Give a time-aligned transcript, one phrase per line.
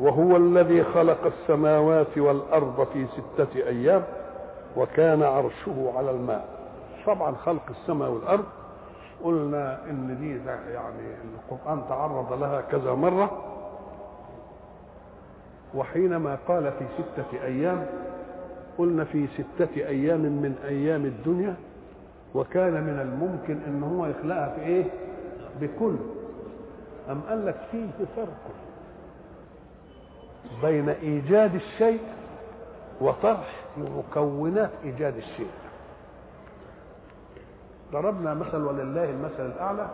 [0.00, 4.02] وهو الذي خلق السماوات والأرض في ستة أيام
[4.76, 6.44] وكان عرشه على الماء.
[7.06, 8.44] طبعا خلق السماء والأرض.
[9.24, 13.30] قلنا إن دي يعني القرآن تعرض لها كذا مرة.
[15.74, 17.86] وحينما قال في ستة أيام
[18.78, 21.54] قلنا في ستة أيام من أيام الدنيا
[22.34, 24.84] وكان من الممكن إن هو يخلقها في إيه؟
[25.60, 25.94] بكل.
[27.10, 27.86] أم قال لك فيه
[28.16, 28.50] فرق.
[30.62, 32.00] بين إيجاد الشيء
[33.00, 35.50] وطرح مكونات إيجاد الشيء.
[37.92, 39.90] ضربنا مثل ولله المثل الأعلى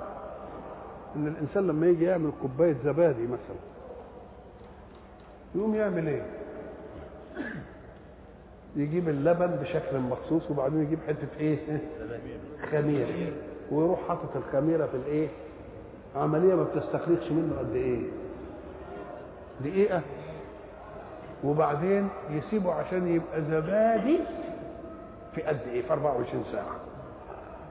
[1.17, 3.57] إن الإنسان لما يجي يعمل كوباية زبادي مثلا
[5.55, 6.23] يقوم يعمل إيه؟
[8.77, 11.59] يجيب اللبن بشكل مخصوص وبعدين يجيب حتة إيه؟
[12.71, 13.33] خميره
[13.71, 15.29] ويروح حاطط الخميرة في الإيه؟
[16.17, 18.03] عملية ما بتستخلصش منه قد إيه؟
[19.61, 20.03] دقيقة.
[21.47, 24.19] وبعدين يسيبه عشان يبقى زبادي
[25.35, 26.77] في قد إيه؟ في 24 ساعة.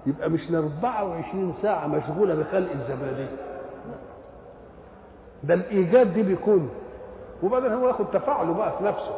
[0.05, 3.27] يبقى مش ال 24 ساعة مشغولة بخلق الزبادي.
[5.43, 6.69] ده الإيجاد دي بيكون.
[7.43, 9.17] وبعدين هو ياخد تفاعله بقى في نفسه.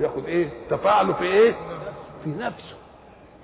[0.00, 1.52] ياخد إيه؟ تفاعله في إيه؟
[2.24, 2.74] في نفسه.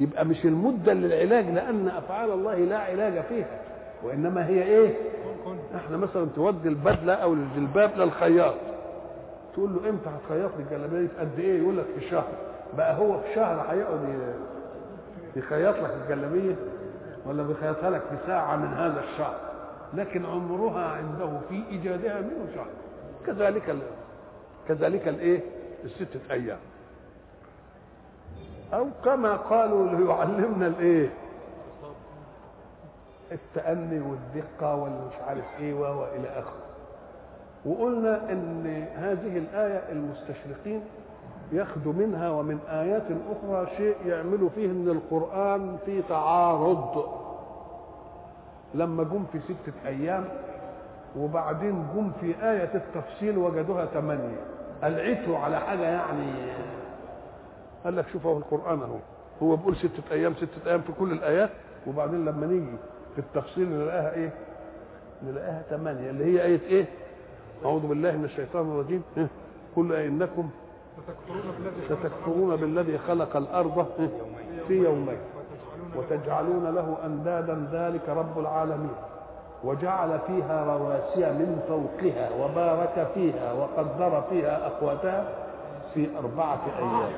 [0.00, 3.60] يبقى مش المدة للعلاج لأن أفعال الله لا علاج فيها.
[4.02, 4.94] وإنما هي إيه؟
[5.77, 8.55] إحنا مثلا تودي البدلة أو الجلباب للخياط.
[9.55, 12.28] تقول له إمتى هتخيط لي الجلابية؟ في قد إيه؟ يقول لك في شهر.
[12.77, 14.19] بقى هو في شهر هيقعد
[15.36, 16.55] يخيط لك الجلابية؟
[17.27, 19.36] ولا بيخيطها لك في ساعة من هذا الشهر.
[19.95, 22.67] لكن عمرها عنده في إيجادها منه شهر.
[23.27, 23.78] كذلك ال...
[24.68, 25.40] كذلك الإيه؟
[25.84, 26.58] الستة أيام.
[28.74, 31.08] أو كما قالوا ليعلمنا الإيه؟
[33.33, 36.64] التأني والدقة والمش عارف إيه وهو إلى آخره.
[37.67, 40.80] وقلنا إن هذه الآية المستشرقين
[41.52, 47.05] ياخدوا منها ومن آيات أخرى شيء يعملوا فيه ان القرآن فيه تعارض.
[48.75, 50.25] لما جم في ستة أيام
[51.19, 54.36] وبعدين جم في آية التفصيل وجدوها ثمانية
[54.83, 56.33] قلعتوا على حاجة يعني.
[57.85, 58.96] قال لك شوف اهو القرآن أهو.
[59.42, 61.51] هو بيقول ستة أيام ستة أيام في كل الآيات.
[61.86, 62.77] وبعدين لما نيجي
[63.14, 64.31] في التفصيل نلاقيها إيه؟
[65.23, 66.86] نلاقيها ثمانية اللي هي آية إيه؟
[67.64, 69.02] أعوذ بالله من الشيطان الرجيم.
[69.77, 70.51] قل إنكم
[71.89, 73.86] ستكفرون بالذي خلق الأرض
[74.69, 75.19] في يومين
[75.97, 78.95] وتجعلون له أندادا ذلك رب العالمين
[79.64, 85.29] وجعل فيها رواسي من فوقها وبارك فيها وقدر فيها أقواتها
[85.95, 87.11] في أربعة أيام.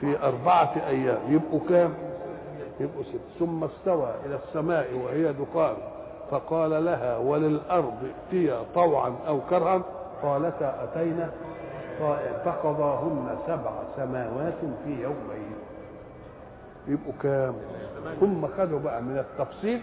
[0.00, 1.18] في أربعة أيام.
[1.28, 1.94] يبقوا كام؟
[2.80, 3.38] يبقوا ست.
[3.38, 5.76] ثم استوى إلى السماء وهي دخان
[6.30, 9.82] فقال لها وللأرض ائتيا طوعا أو كرها؟
[10.22, 11.30] قالتا أتينا.
[12.44, 15.54] فقضاهن سبع سماوات في يومين.
[16.88, 17.54] يبقوا كام؟
[18.22, 19.80] هم خدوا بقى من التفصيل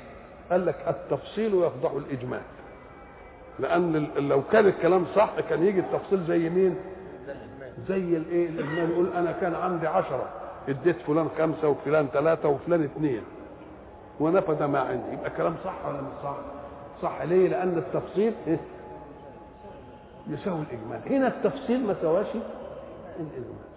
[0.51, 2.41] قال لك التفصيل يفضح الإجمال
[3.59, 6.75] لأن لو كان الكلام صح كان يجي التفصيل زي مين؟
[7.87, 10.25] زي الإيه؟ الإجمال يقول أنا كان عندي عشرة.
[10.69, 13.21] اديت فلان خمسة وفلان ثلاثة وفلان اثنين
[14.21, 15.11] ونفذ ما عندي.
[15.13, 16.35] يبقى كلام صح ولا مش صح؟
[17.01, 17.21] صح.
[17.21, 18.59] ليه؟ لأن التفصيل إيه؟
[20.27, 21.13] يساوي الإجمال.
[21.13, 22.27] هنا التفصيل ما سواش
[23.19, 23.71] الإجمال.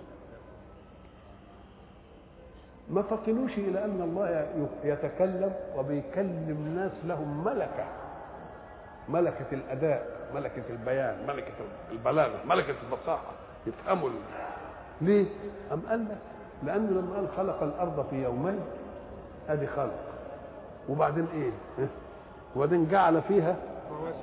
[2.91, 4.47] ما فطنوش إلى أن الله
[4.85, 7.85] يتكلم وبيكلم ناس لهم ملكة.
[9.09, 11.53] ملكة الأداء ملكة البيان ملكة
[11.93, 13.33] البلاغة ملكة الفصاحه
[13.67, 14.11] يفهموا
[15.01, 15.27] ليه؟
[15.73, 16.19] أم قال لك؟
[16.63, 18.61] لأنه لما قال خلق الأرض في يومين
[19.49, 20.04] ادي خلق.
[20.89, 21.51] وبعدين إيه؟
[22.57, 23.57] وبعدين جعل فيها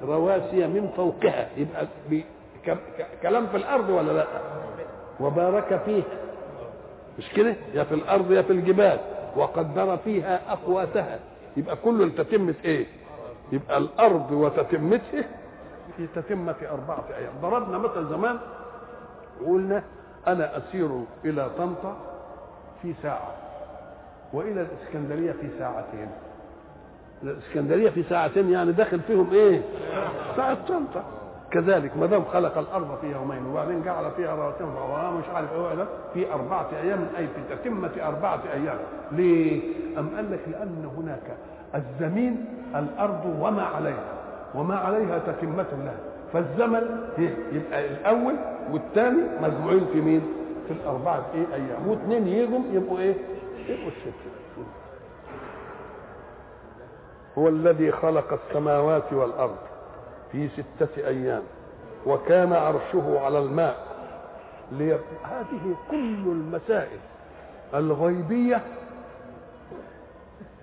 [0.03, 1.49] رواسي من فوقها.
[1.57, 1.87] يبقى
[3.21, 4.25] كلام في الأرض ولا لأ؟
[5.19, 6.03] وبارك فيها.
[7.19, 8.99] مش كده؟ يا في الأرض يا في الجبال.
[9.35, 11.19] وقدر فيها أقواتها.
[11.57, 12.85] يبقى كله لتتمة إيه؟
[13.51, 15.23] يبقى الأرض وتتمته
[15.97, 17.33] في تتمة أربعة أيام.
[17.41, 18.37] ضربنا مثل زمان.
[19.41, 19.83] وقلنا
[20.27, 21.97] أنا أسير إلى طنطا
[22.81, 23.31] في ساعة
[24.33, 26.09] وإلى الإسكندرية في ساعتين.
[27.23, 29.61] الإسكندرية في ساعتين يعني داخل فيهم إيه؟
[30.35, 31.03] ساعة طنطا
[31.51, 34.63] كذلك ما دام خلق الأرض في يومين وبعدين جعل فيها رواسي
[35.19, 38.77] مش عارف إيه في أربعة أيام أي في تتمه أربعة أيام.
[39.11, 39.61] ليه؟
[39.99, 41.37] أم قال لك لأن هناك
[41.75, 42.45] الزمين
[42.75, 44.13] الأرض وما عليها.
[44.55, 45.97] وما عليها تتمة لها.
[46.33, 46.81] فالزمن
[47.51, 48.35] يبقى الأول
[48.71, 50.21] والثاني مجموعين في مين؟
[50.67, 51.87] في الأربعة إيه أيام.
[51.87, 53.15] واثنين يجوا يبقوا إيه؟
[53.69, 54.31] يبقوا الستة.
[57.37, 59.55] هو الذي خلق السماوات والأرض
[60.31, 61.43] في ستة أيام
[62.05, 63.75] وكان عرشه على الماء.
[64.71, 64.99] ليب...
[65.23, 66.99] هذه كل المسائل
[67.73, 68.61] الغيبية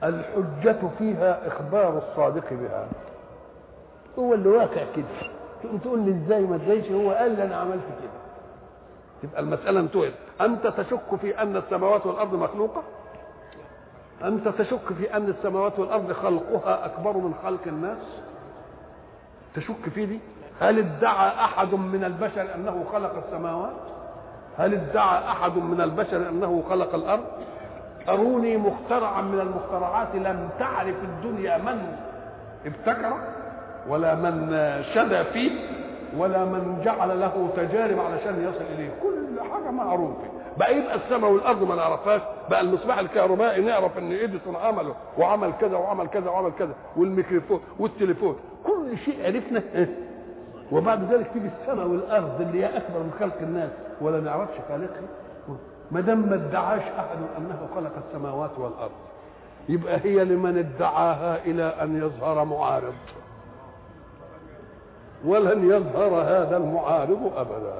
[0.04, 2.88] الحجة فيها إخبار الصادق بها.
[4.18, 5.78] هو اللي واقع كده.
[5.84, 8.10] تقول لي إزاي ما إزايش؟ هو قال لي أنا عملت كده.
[9.22, 10.12] تبقى المسألة انتهت.
[10.40, 12.82] أنت تشك في أن السماوات والأرض مخلوقة؟
[14.24, 17.98] أنت تشك في أن السماوات والأرض خلقها أكبر من خلق الناس؟
[19.56, 20.20] تشك في دي؟
[20.60, 23.72] هل ادعى أحد من البشر أنه خلق السماوات؟
[24.58, 27.24] هل ادعى أحد من البشر أنه خلق الأرض؟
[28.08, 31.96] أروني مخترعا من المخترعات لم تعرف الدنيا من
[32.66, 33.12] ابتكر
[33.88, 34.50] ولا من
[34.94, 35.50] شدى فيه
[36.16, 38.90] ولا من جعل له تجارب علشان يصل إليه.
[39.02, 40.24] كل حاجة معروفة.
[40.58, 42.20] بقى يبقى السماء والأرض ما نعرفهاش
[42.50, 48.36] بقى المصباح الكهربائي نعرف إن اديسون عمله وعمل كذا وعمل كذا وعمل كذا والميكروفون والتليفون
[48.66, 49.62] كل شيء عرفنا
[50.72, 53.70] وبعد ذلك تيجي السماء والأرض اللي هي أكبر من خلق الناس
[54.00, 55.02] ولا نعرفش خالقها؟
[55.90, 58.90] ما دام ما ادعاش أحد أنه خلق السماوات والأرض
[59.68, 62.94] يبقى هي لمن ادعاها إلى أن يظهر معارض.
[65.24, 67.74] ولن يظهر هذا المعارض أبدا.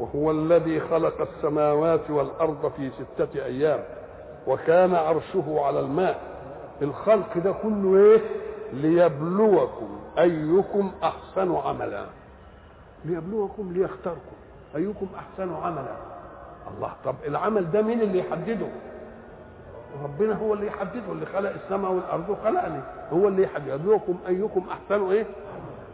[0.00, 3.80] وهو الذي خلق السماوات والأرض في ستة أيام
[4.46, 6.20] وكان عرشه على الماء.
[6.82, 8.20] الخلق ده كله إيه؟
[8.72, 9.88] ليبلوكم
[10.18, 12.04] أيكم أحسن عملا.
[13.04, 14.36] ليبلوكم ليختاركم
[14.76, 15.96] أيكم أحسن عملا.
[16.76, 18.66] الله طب العمل ده مين اللي يحدده؟
[20.04, 22.80] ربنا هو اللي يحدده اللي خلق السماء والأرض وخلقني.
[23.12, 23.68] هو اللي يحدد.
[23.68, 25.26] يبلوكم أيكم أحسن إيه؟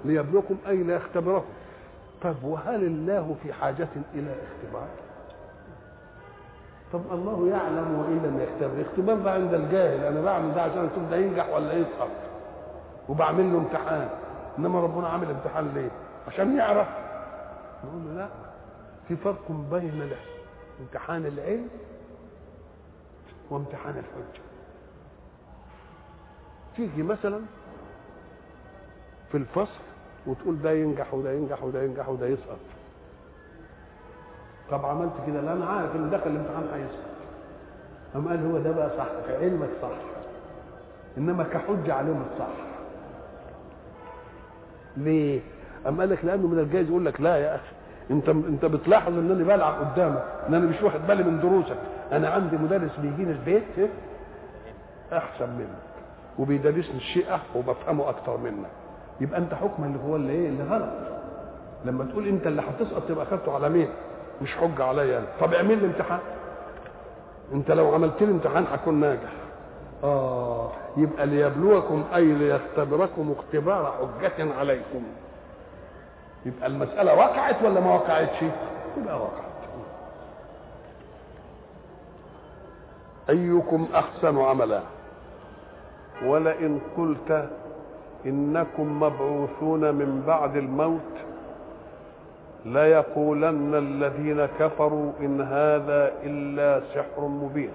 [0.05, 1.45] ليبلوكم أي ليختبركم
[2.23, 4.89] طب وهل الله في حاجة إلى اختبار؟
[6.93, 11.11] طب الله يعلم وإن لم يختبر، الاختبار ده عند الجاهل، أنا بعمل ده عشان أشوف
[11.11, 12.11] ده ينجح ولا يسقط.
[13.09, 14.09] وبعمل له امتحان،
[14.59, 15.91] إنما ربنا عامل امتحان ليه؟
[16.29, 16.89] عشان يعرف.
[17.85, 18.29] نقول له لا،
[19.09, 20.13] في فرق بين
[20.81, 21.69] امتحان العلم
[23.51, 24.43] وامتحان الحجة.
[26.77, 27.41] تيجي مثلا
[29.31, 29.81] في الفصل
[30.27, 32.59] وتقول ده ينجح وده ينجح وده ينجح وده يسقط.
[34.71, 37.13] طب عملت كده؟ لا أنا عارف إن دخل الامتحان هيسقط.
[38.15, 39.89] قام قال هو ده بقى صح كعلمك صح.
[41.19, 42.49] إنما كحجة عليهم الصح
[44.97, 45.41] ليه؟
[45.85, 47.73] قام قال لك لأنه من الجايز يقول لك لا يا أخي
[48.11, 51.77] أنت أنت بتلاحظ إن أنا بلعب قدامك إن أنا مش واخد بالي من دروسك.
[52.13, 53.91] أنا عندي مدرس بيجيني البيت
[55.13, 55.79] أحسن منك
[56.39, 57.27] وبيدرسني الشيء
[57.57, 58.71] وبفهمه أكتر منك.
[59.23, 60.91] يبقى انت حكم اللي هو اللي إيه اللي غلط.
[61.85, 63.89] لما تقول انت اللي هتسقط تبقى اخدته على مين؟
[64.43, 65.27] مش حجه عليا أنا.
[65.41, 66.19] طب اعمل لي امتحان
[67.53, 69.31] انت لو عملت لي امتحان هكون ناجح.
[70.05, 75.03] آه يبقى ليبلوكم أي ليختبركم اختبار حجة عليكم.
[76.47, 78.43] يبقى المسألة وقعت ولا ما وقعتش؟
[78.99, 79.53] يبقى وقعت.
[83.31, 84.81] أيكم أحسن عملا؟
[86.27, 87.49] ولئن قلت
[88.27, 91.13] إنكم مبعوثون من بعد الموت
[92.65, 97.71] ليقولن الذين كفروا إن هذا إلا سحر مبين.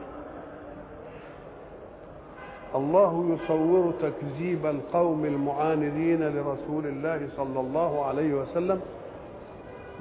[2.76, 8.82] الله يصور تكذيب القوم المعاندين لرسول الله صلى الله عليه وسلم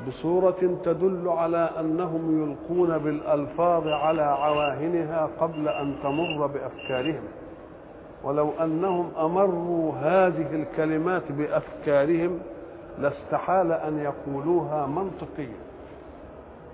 [0.08, 7.22] بصورة تدل على أنهم يلقون بالألفاظ على عواهنها قبل أن تمر بأفكارهم.
[8.26, 12.38] ولو أنهم أمروا هذه الكلمات بأفكارهم
[12.98, 15.56] لاستحال أن يقولوها منطقيا.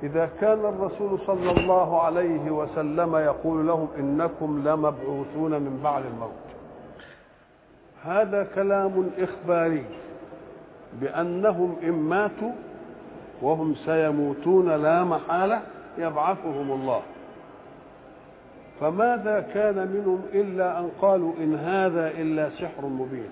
[0.02, 6.46] إذا كان الرسول صلى الله عليه وسلم يقول لهم إنكم لمبعوثون من بعد الموت.
[8.04, 9.84] هذا كلام إخباري
[11.00, 12.52] بأنهم إن ماتوا
[13.42, 15.60] وهم سيموتون لا محالة
[15.98, 17.02] يبعثهم الله.
[18.82, 23.28] فماذا كان منهم إلا أن قالوا إن هذا إلا سحر مبين؟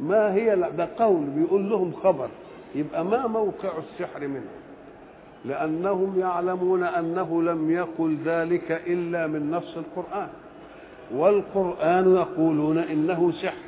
[0.00, 2.28] ما هي ده قول بيقول لهم خبر
[2.74, 4.50] يبقى ما موقع السحر منه
[5.44, 10.28] لأنهم يعلمون أنه لم يقل ذلك إلا من نص القرآن.
[11.14, 13.64] والقرآن يقولون إنه سحر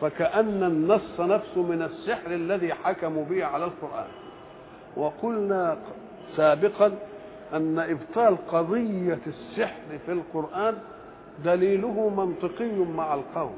[0.00, 4.06] فكأن النص نفسه من السحر الذي حكموا به على القرآن.
[4.96, 5.76] وقلنا
[6.36, 6.92] سابقا
[7.54, 10.74] أن إبطال قضية السحر في القرآن
[11.44, 13.56] دليله منطقي مع القوم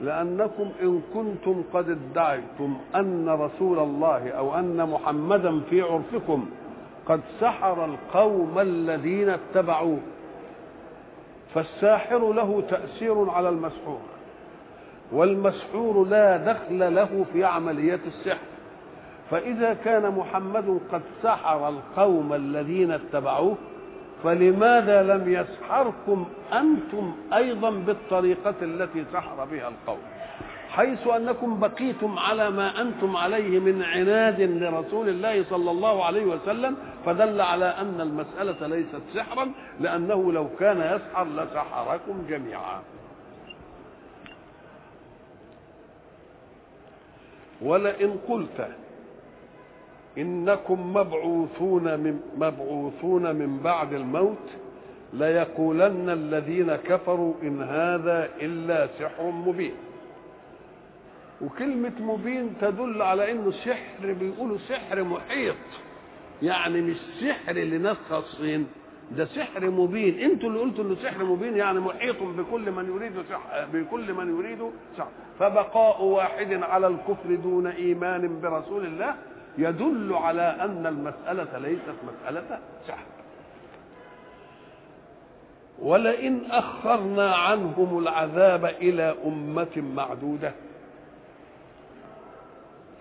[0.00, 6.46] لأنكم إن كنتم قد ادعيتم أن رسول الله أو أن محمدا في عرفكم
[7.06, 9.98] قد سحر القوم الذين اتبعوه
[11.54, 14.00] فالساحر له تأثير على المسحور
[15.12, 18.51] والمسحور لا دخل له في عملية السحر.
[19.32, 23.56] فإذا كان محمد قد سحر القوم الذين اتبعوه
[24.24, 29.98] فلماذا لم يسحركم أنتم أيضا بالطريقة التي سحر بها القوم؟
[30.70, 36.76] حيث أنكم بقيتم على ما أنتم عليه من عناد لرسول الله صلى الله عليه وسلم
[37.06, 42.80] فدل على أن المسألة ليست سحرا لأنه لو كان يسحر لسحركم جميعا.
[47.62, 48.68] ولئن قلت
[50.18, 54.48] إنكم مبعوثون من مبعوثون من بعد الموت
[55.12, 59.74] ليقولن الذين كفروا إن هذا إلا سحر مبين.
[61.40, 65.54] وكلمة مبين تدل على إنه سحر بيقولوا سحر محيط.
[66.42, 68.66] يعني مش سحر لناس خاصين
[69.16, 70.30] ده سحر مبين.
[70.30, 73.12] أنتوا اللي قلتوا إنه سحر مبين يعني محيط بكل من يريد
[73.72, 74.58] بكل من يريد
[74.98, 75.08] سحر.
[75.38, 79.14] فبقاء واحد على الكفر دون إيمان برسول الله
[79.58, 83.04] يدل على أن المسألة ليست مسألة سحر
[85.82, 90.52] ولئن أخرنا عنهم العذاب إلى أمة معدودة.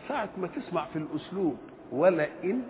[0.08, 1.58] ساعة ما تسمع في الأسلوب
[1.92, 2.62] ولئن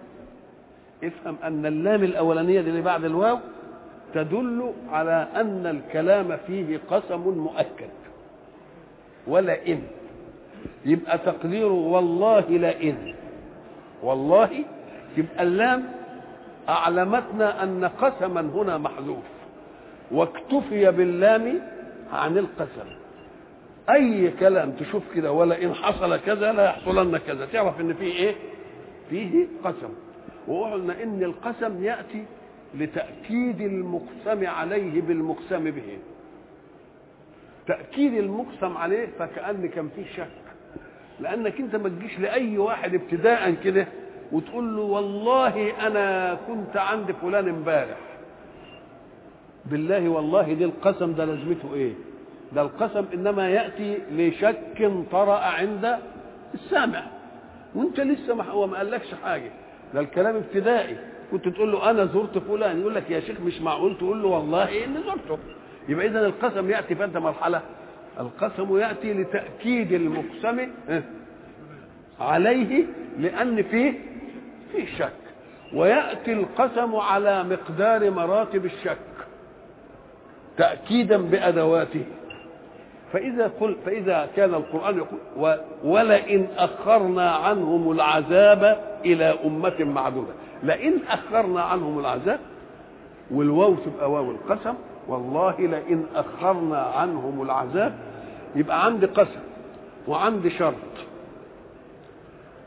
[1.03, 3.39] افهم أن اللام الأولانية دي اللي بعد الواو
[4.13, 7.89] تدل على أن الكلام فيه قسم مؤكد.
[9.27, 9.81] ولئن
[10.85, 13.15] يبقى تقديره والله لئن.
[14.03, 14.49] والله
[15.17, 15.91] يبقى اللام
[16.69, 19.23] أعلمتنا أن قسما هنا محذوف
[20.11, 21.61] واكتفي باللام
[22.13, 22.87] عن القسم.
[23.89, 27.45] أي كلام تشوف كده ولا ان حصل كذا لا يحصلن كذا.
[27.45, 28.35] تعرف إن فيه إيه؟
[29.09, 29.89] فيه قسم.
[30.47, 32.25] وقلنا إن القسم يأتي
[32.75, 35.97] لتأكيد المقسم عليه بالمقسم به.
[37.67, 40.40] تأكيد المقسم عليه فكأن كان فيه شك.
[41.21, 43.87] لأنك أنت ما تجيش لأي واحد ابتداء كده
[44.31, 47.97] وتقول له والله أنا كنت عند فلان امبارح.
[49.65, 51.93] بالله والله دي القسم ده لازمته إيه؟
[52.53, 55.97] ده القسم إنما يأتي لشك طرأ عند
[56.53, 57.03] السامع.
[57.75, 59.51] وأنت لسه ما هو ما قالكش حاجة.
[59.93, 60.97] ده الكلام ابتدائي.
[61.31, 62.81] كنت تقول له أنا زرت فلان.
[62.81, 65.37] يقول لك يا شيخ مش معقول تقول له والله إني زرته.
[65.89, 67.61] يبقى اذا القسم يأتي في أنت مرحلة
[68.19, 70.67] القسم يأتي لتأكيد المقسم
[72.19, 72.83] عليه
[73.17, 73.93] لأن فيه
[74.71, 75.11] فيه شك.
[75.73, 78.97] ويأتي القسم على مقدار مراتب الشك
[80.57, 82.03] تأكيدا بأدواته.
[83.13, 90.33] فإذا قل فإذا كان القرآن يقول ولئن أخرنا عنهم العذاب إلى أمة معدودة.
[90.63, 92.39] لئن أخرنا عنهم العذاب
[93.31, 94.73] والواو تبقى واو القسم
[95.11, 97.93] والله لئن أخرنا عنهم العذاب
[98.55, 99.39] يبقى عندي قسم
[100.07, 100.75] وعندي شرط.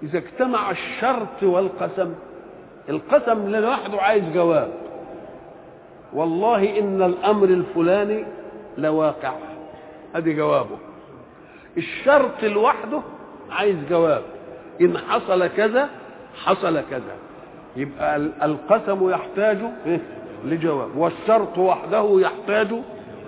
[0.02, 2.14] إذا اجتمع الشرط والقسم
[2.88, 4.72] القسم لوحده عايز جواب.
[6.12, 8.24] والله إن الأمر الفلاني
[8.78, 9.32] لواقع.
[10.14, 10.78] أدي جوابه.
[11.76, 13.00] الشرط لوحده
[13.50, 14.22] عايز جواب.
[14.80, 15.88] إن حصل كذا
[16.44, 17.16] حصل كذا.
[17.76, 19.58] يبقى القسم يحتاج
[20.44, 20.96] لجواب.
[20.96, 22.68] والشرط وحده يحتاج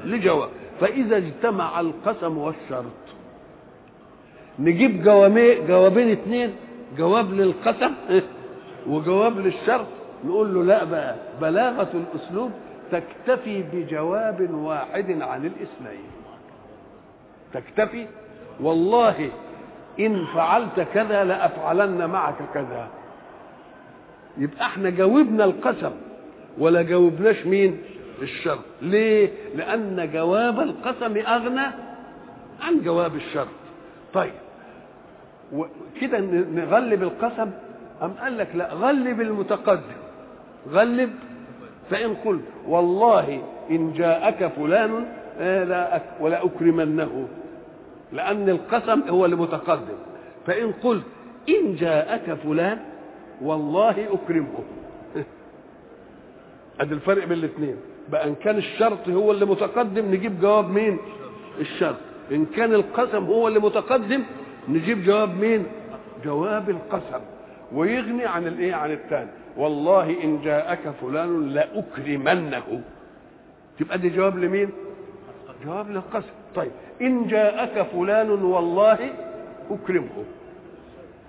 [0.05, 0.49] لجواب.
[0.81, 2.85] فإذا اجتمع القسم والشرط.
[4.59, 6.53] نجيب جوابين جوابين اثنين
[6.99, 7.95] جواب للقسم
[8.91, 9.87] وجواب للشرط.
[10.25, 11.15] نقول له لا بقى.
[11.41, 12.51] بلاغة الأسلوب
[12.93, 16.11] تكتفي بجواب واحد عن الاثنين.
[17.53, 18.07] تكتفي.
[18.61, 19.31] والله
[20.01, 22.89] إن فعلت كذا لأفعلن معك كذا.
[24.39, 25.93] يبقى إحنا جاوبنا القسم.
[26.59, 27.79] ولا جاوبناش مين؟
[28.23, 31.67] الشرط ليه؟ لأن جواب القسم أغنى
[32.61, 33.49] عن جواب الشرط
[34.15, 34.33] طيب.
[36.01, 36.19] كده
[36.55, 37.51] نغلب القسم؟
[38.03, 39.97] أم قال لك لا غلب المتقدم.
[40.71, 41.11] غلب؟
[41.91, 45.07] فإن قلت والله إن جاءك فلان
[45.69, 47.29] لا أك ولا أكرمنه.
[48.13, 49.99] لأن القسم هو اللي متقدم
[50.47, 51.05] فإن قلت
[51.49, 52.79] إن جاءك فلان
[53.43, 54.65] والله أكرمه.
[56.81, 57.77] أدي الفرق بين الاثنين.
[58.09, 60.99] بقى إن كان الشرط هو اللي متقدم نجيب جواب مين؟
[61.61, 61.97] الشرط.
[62.33, 64.23] إن كان القسم هو اللي متقدم
[64.69, 65.67] نجيب جواب مين؟
[66.25, 67.21] جواب القسم.
[67.73, 69.31] ويغني عن الايه؟ عن الثاني.
[69.57, 72.83] والله إن جاءك فلان لاكرمنه
[73.79, 74.71] تبقى دي جواب لمين؟
[75.65, 76.33] جواب للقسم.
[76.55, 76.71] طيب.
[77.03, 78.99] إن جاءك فلان والله
[79.71, 80.25] أكرمه.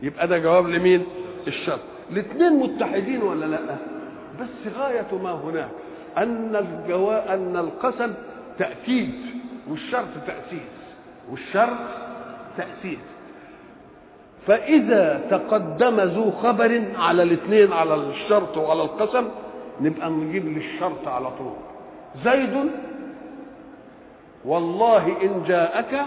[0.01, 1.05] يبقى ده جواب لمين؟
[1.47, 1.79] الشرط.
[2.11, 3.96] الاثنين متحدين ولا لا؟
[4.41, 5.69] بس غاية ما هناك.
[6.17, 8.13] أن الجوا أن القسم
[8.59, 9.13] تاكيد
[9.69, 10.73] والشرط تأسيس
[11.31, 11.77] والشرط
[12.57, 12.99] تأسيس.
[14.47, 19.29] فإذا تقدم ذو خبر على الاثنين على الشرط وعلى القسم
[19.81, 21.53] نبقى نجيب للشرط على طول.
[22.23, 22.71] زيد
[24.45, 26.01] والله إن جاءك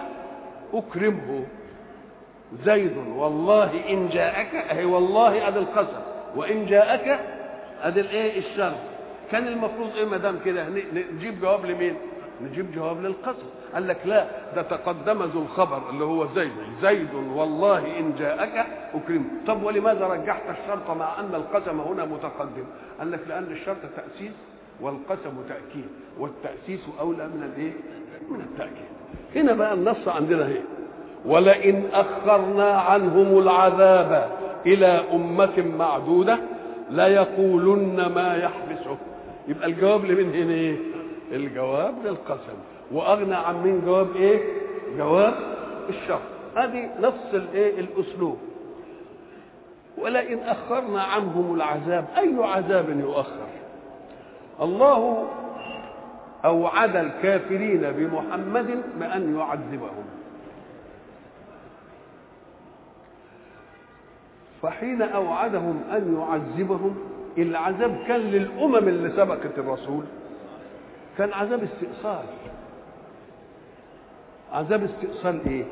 [0.75, 1.47] أكرمه.
[2.65, 6.01] زيد والله إن جاءك اهي والله ادي القسم.
[6.37, 7.21] وإن جاءك
[7.83, 8.77] ادي الايه الشرط
[9.33, 10.67] كان المفروض إيه ما دام كده
[11.15, 11.95] نجيب جواب لمين؟
[12.43, 16.51] نجيب جواب للقسم قال لك لا ده تقدم ذو الخبر اللي هو زيد.
[16.83, 22.65] زيد والله إن جاءك اكرمه طب ولماذا رجحت الشرط مع أن القسم هنا متقدم؟
[22.99, 24.33] قال لك لأن الشرط تأسيس
[24.81, 27.73] والقسم تأكيد والتأسيس أولى من الإيه؟
[28.31, 28.89] من التأكيد.
[29.37, 30.63] هنا بقى النص عندنا إيه؟
[31.27, 34.31] ولئن أخرنا عنهم العذاب
[34.67, 36.39] إلى أمة معدودة
[36.91, 38.97] ليقولن ما يحبسه.
[39.49, 40.77] يبقى الجواب لمن هنا إيه؟
[41.33, 42.59] الجواب للقسم.
[42.93, 44.41] وأغنى عن مين جواب إيه؟
[44.99, 45.35] جواب
[45.89, 46.21] الشرط.
[46.57, 48.39] هذه نفس الإيه؟ الأسلوب.
[49.99, 53.49] ولئن أخرنا عنهم العذاب أي عذاب يؤخر؟
[54.63, 55.29] الله
[56.45, 60.05] أوعد الكافرين بمحمد بأن يعذبهم.
[64.63, 66.97] فحين أوعدهم أن يعذبهم
[67.39, 70.03] العذاب كان للأمم اللي سبقت الرسول
[71.19, 72.25] كان عذاب استئصال.
[74.53, 75.65] عذاب استئصال إيه؟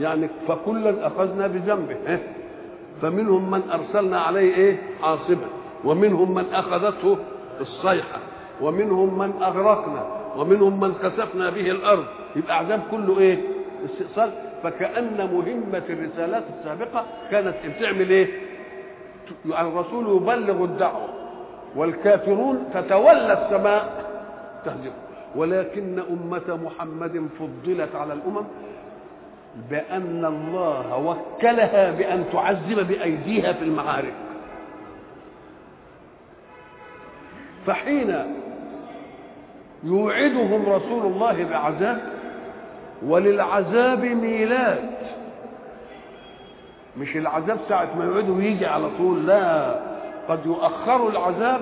[0.00, 2.18] يعني فكلا أخذنا بذنبه؟
[3.02, 5.46] فمنهم من أرسلنا عليه إيه؟ عاصبا
[5.84, 7.18] ومنهم من أخذته
[7.60, 8.18] الصيحة.
[8.60, 10.06] ومنهم من أغرقنا.
[10.36, 12.04] ومنهم من خسفنا به الأرض.
[12.36, 13.38] يبقى عذاب كله إيه؟
[13.84, 14.32] استئصال.
[14.62, 18.28] فكأن مهمة الرسالات السابقة كانت بتعمل إيه؟
[19.46, 21.08] الرسول يبلغ الدعوة
[21.76, 24.04] والكافرون تتولى السماء
[24.64, 24.92] تهزمه
[25.36, 28.44] ولكن أمة محمد فضلت على الأمم
[29.70, 34.14] بأن الله وكلها بأن تعذب بأيديها في المعارك
[37.66, 38.14] فحين
[39.84, 42.00] يوعدهم رسول الله بعذاب
[43.02, 44.90] وللعذاب ميلاد.
[46.96, 49.74] مش العذاب ساعة ما يوعده يجي على طول لا.
[50.28, 51.60] قد يؤخروا العذاب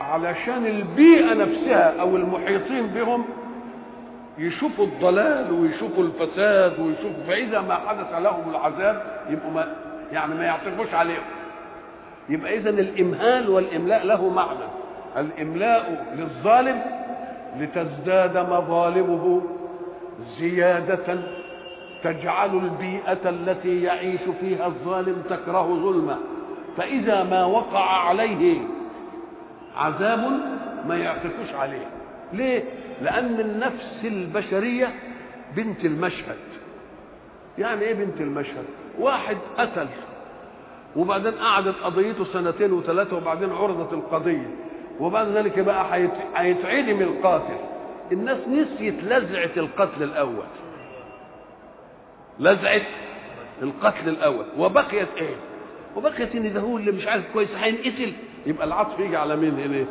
[0.00, 3.24] علشان البيئة نفسها أو المحيطين بهم
[4.38, 9.66] يشوفوا الضلال ويشوفوا الفساد ويشوفوا فإذا ما حدث لهم العذاب يبقوا ما
[10.12, 11.22] يعني ما يعترفوش عليهم.
[12.28, 14.68] يبقى إذا الإمهال والإملاء له معنى.
[15.16, 16.82] الإملاء للظالم
[17.58, 19.42] لتزداد مظالمه
[20.38, 21.18] زيادة
[22.04, 26.18] تجعل البيئة التي يعيش فيها الظالم تكره ظلمه.
[26.76, 28.60] فإذا ما وقع عليه
[29.76, 30.40] عذاب
[30.88, 31.86] ما يعطفوش عليه.
[32.32, 32.64] ليه؟
[33.02, 34.94] لأن النفس البشرية
[35.56, 36.36] بنت المشهد.
[37.58, 38.64] يعني إيه بنت المشهد؟
[38.98, 39.86] واحد قتل
[40.96, 44.50] وبعدين قعدت قضيته سنتين وثلاثة وبعدين عرضت القضية.
[45.00, 45.86] وبعد ذلك بقى
[46.36, 47.58] هيتعدم القاتل.
[48.12, 50.44] الناس نسيت لزعة القتل الأول
[52.40, 52.80] لزعة
[53.62, 55.34] القتل الأول وبقيت إيه؟
[55.96, 58.12] وبقيت إن ده هو اللي مش عارف كويس هينقتل
[58.46, 59.84] يبقى العطف يجي على مين هنا؟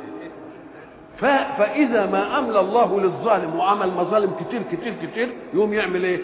[1.58, 6.20] فإذا ما أملى الله للظالم وعمل مظالم كتير كتير كتير يقوم يعمل إيه؟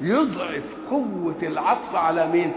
[0.00, 2.52] يضعف قوة العطف على مين؟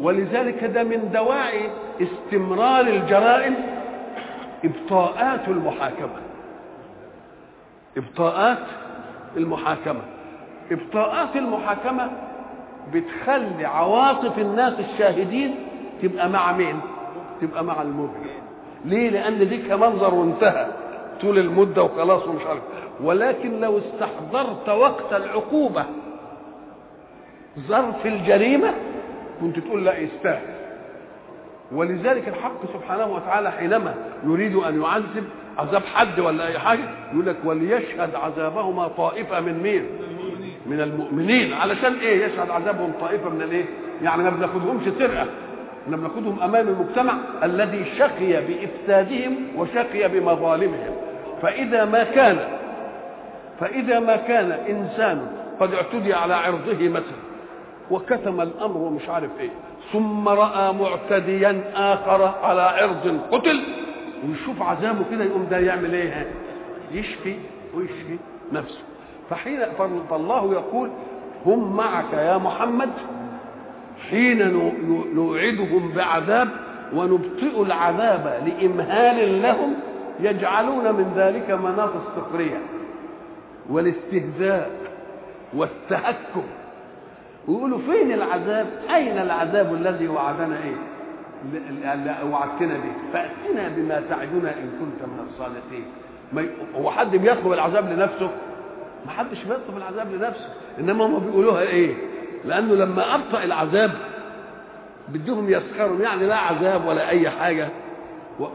[0.00, 1.70] ولذلك ده من دواعي
[2.02, 3.54] استمرار الجرائم
[4.64, 6.27] إبطاءات المحاكمة
[7.98, 8.58] إبطاءات
[9.36, 10.00] المحاكمة.
[10.70, 12.10] إبطاءات المحاكمة
[12.92, 15.54] بتخلي عواطف الناس الشاهدين
[16.02, 16.80] تبقى مع مين؟
[17.40, 18.26] تبقى مع المجرم
[18.84, 20.66] ليه؟ لأن دي كمنظر وانتهى
[21.20, 22.62] طول المدة وخلاص ومش عارف.
[23.00, 25.84] ولكن لو استحضرت وقت العقوبة
[27.68, 28.74] ظرف الجريمة
[29.40, 30.54] كنت تقول لا يستاهل.
[31.72, 35.24] ولذلك الحق سبحانه وتعالى حينما يريد أن يعذب
[35.58, 36.80] عذاب حد ولا أي حاجة
[37.12, 39.86] يقول لك وليشهد عذابهما طائفة من مين؟
[40.66, 43.64] من المؤمنين علشان إيه يشهد عذابهم طائفة من الإيه؟
[44.02, 45.26] يعني ما بناخدهمش سرقة
[45.84, 50.94] إحنا بناخدهم أمام المجتمع الذي شقي بإفسادهم وشقي بمظالمهم
[51.42, 52.38] فإذا ما كان
[53.60, 55.26] فإذا ما كان إنسان
[55.60, 57.18] قد اعتدي على عرضه مثلا
[57.90, 59.50] وكتم الأمر ومش عارف إيه
[59.92, 63.60] ثم رأى معتديا آخر على عرض قتل
[64.28, 66.26] ويشوف عذابه كده يقوم ده يعمل إيه؟
[66.92, 67.36] يشفي
[67.74, 68.18] ويشفي
[68.52, 68.80] نفسه.
[69.30, 69.60] فحين
[70.10, 70.90] فالله يقول
[71.46, 72.90] هم معك يا محمد
[74.10, 74.52] حين
[75.14, 76.48] نوعدهم بعذاب
[76.94, 79.74] ونبطئ العذاب لإمهال لهم
[80.20, 82.58] يجعلون من ذلك مناط السخرية
[83.70, 84.70] والاستهزاء
[85.54, 86.42] والتهكم.
[87.48, 90.76] ويقولوا فين العذاب؟ أين العذاب الذي وعدنا إيه؟
[91.44, 93.12] اللي وعدتنا به.
[93.12, 95.84] فأتنا بما تعدنا إن كنت من الصادقين.
[96.76, 98.30] هو حد بيطلب العذاب لنفسه؟
[99.06, 100.48] ما حدش بيطلب العذاب لنفسه.
[100.78, 101.94] إنما هم بيقولوها إيه؟
[102.44, 103.90] لأنه لما أبطأ العذاب
[105.08, 106.00] بدهم يسخروا.
[106.00, 107.68] يعني لا عذاب ولا أي حاجة.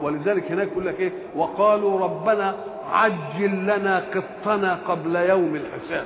[0.01, 2.55] ولذلك هناك يقول لك إيه؟ وقالوا ربنا
[2.91, 6.05] عجل لنا قطنا قبل يوم الحساب.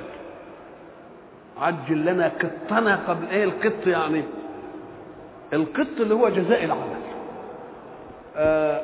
[1.60, 4.22] عجل لنا قطنا قبل إيه؟ القط يعني.
[5.52, 6.98] القط اللي هو جزاء العمل.
[8.36, 8.82] آآ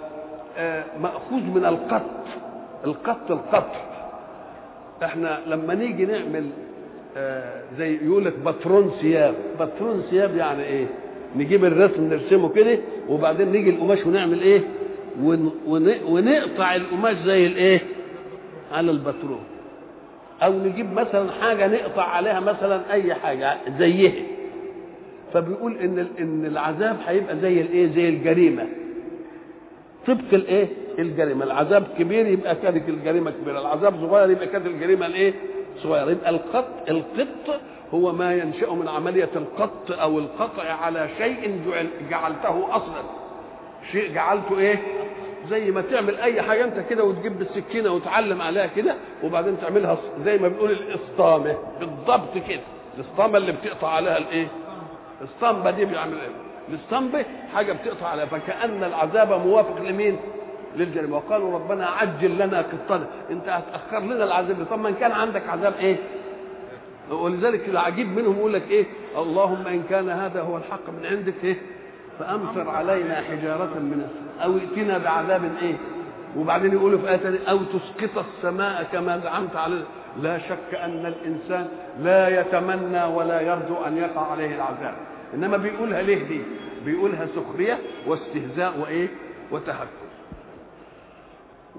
[0.57, 2.11] آآ مأخوذ من القط.
[2.85, 3.81] القط القطع
[5.05, 6.51] إحنا لما نيجي نعمل
[7.17, 9.35] آه زي يقول لك باترون ثياب.
[9.59, 10.87] باترون ثياب يعني إيه؟
[11.37, 14.61] نجيب الرسم نرسمه كده وبعدين نيجي القماش ونعمل إيه؟
[15.23, 17.81] ون ون ونقطع القماش زي الإيه؟
[18.73, 19.45] على الباترون.
[20.43, 24.13] أو نجيب مثلا حاجة نقطع عليها مثلا أي حاجة زيها.
[25.35, 28.67] فبيقول إن إن العذاب هيبقى زي الايه زي الجريمة.
[30.07, 30.69] طبق الايه
[30.99, 31.45] الجريمة.
[31.45, 33.61] العذاب كبير يبقى كانت الجريمة كبيرة.
[33.61, 35.35] العذاب صغير يبقى كانت الجريمة الايه
[35.83, 36.11] صغيرة.
[36.11, 37.61] يبقى القط القط
[37.95, 43.03] هو ما ينشأ من عملية القط أو القطع على شيء جعل جعلته أصلا.
[43.93, 44.77] شيء جعلته إيه؟
[45.51, 48.95] زي ما تعمل أي حاجة أنت كده وتجيب بالسكينة وتعلم عليها كده
[49.25, 52.61] وبعدين تعملها زي ما بنقول الاسطامه بالضبط كده.
[52.97, 54.47] الاسطامه اللي بتقطع عليها الايه
[55.21, 56.29] الاسطمبه دي بيعمل إيه؟
[56.69, 57.25] الاسطمبه
[57.55, 60.17] حاجة بتقطع عليها فكأن العذاب موافق لمين؟
[60.77, 61.17] للجريمة.
[61.17, 65.97] وقالوا ربنا عجل لنا قطنا انت هتأخر لنا العذاب طب ما كان عندك عذاب إيه؟
[67.11, 68.87] ولذلك العجيب منهم يقول لك إيه؟
[69.19, 71.57] اللهم إن كان هذا هو الحق من عندك إيه؟
[72.19, 75.75] فأمطر علينا حجارة من السماء أو ائتنا بعذاب إيه؟
[76.37, 79.85] وبعدين يقولوا في آية أو تسقط السماء كما زعمت علينا
[80.23, 81.69] لا شك أن الإنسان
[82.01, 84.95] لا يتمنى ولا يرجو أن يقع عليه العذاب.
[85.35, 86.41] إنما بيقولها ليه دي؟
[86.85, 89.09] بيقولها سخرية واستهزاء وإيه؟
[89.51, 90.05] وتهكم.